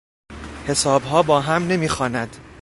[0.67, 2.37] حسابها با هم نمیخواند.